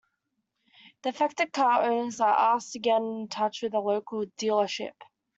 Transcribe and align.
The 1.03 1.09
affected 1.09 1.53
car 1.53 1.83
owners 1.83 2.19
are 2.21 2.55
asked 2.55 2.71
to 2.73 2.79
get 2.79 2.97
in 3.03 3.27
touch 3.29 3.61
with 3.61 3.75
a 3.75 3.79
local 3.79 4.25
dealership. 4.39 4.93